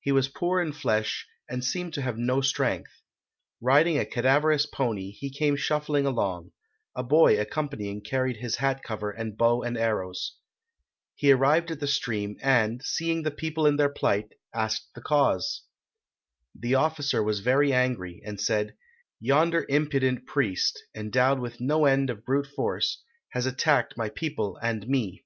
He 0.00 0.10
was 0.10 0.26
poor 0.26 0.60
in 0.60 0.72
flesh 0.72 1.24
and 1.48 1.64
seemed 1.64 1.94
to 1.94 2.02
have 2.02 2.18
no 2.18 2.40
strength. 2.40 3.00
Riding 3.60 3.96
a 3.96 4.04
cadaverous 4.04 4.66
pony, 4.66 5.12
he 5.12 5.30
came 5.30 5.54
shuffling 5.54 6.04
along; 6.04 6.50
a 6.96 7.04
boy 7.04 7.40
accompanying 7.40 8.00
carried 8.00 8.38
his 8.38 8.56
hat 8.56 8.82
cover 8.82 9.12
and 9.12 9.38
bow 9.38 9.62
and 9.62 9.78
arrows. 9.78 10.34
He 11.14 11.30
arrived 11.30 11.70
at 11.70 11.78
the 11.78 11.86
stream, 11.86 12.38
and, 12.42 12.82
seeing 12.82 13.22
the 13.22 13.30
people 13.30 13.64
in 13.64 13.76
their 13.76 13.88
plight, 13.88 14.32
asked 14.52 14.90
the 14.96 15.00
cause. 15.00 15.62
The 16.58 16.74
officer 16.74 17.22
was 17.22 17.38
very 17.38 17.72
angry, 17.72 18.20
and 18.26 18.40
said, 18.40 18.74
'Yonder 19.20 19.64
impudent 19.68 20.26
priest, 20.26 20.82
endowed 20.92 21.38
with 21.38 21.60
no 21.60 21.84
end 21.84 22.10
of 22.10 22.24
brute 22.24 22.48
force, 22.48 23.04
has 23.28 23.46
attacked 23.46 23.96
my 23.96 24.08
people 24.08 24.56
and 24.60 24.88
me.' 24.88 25.24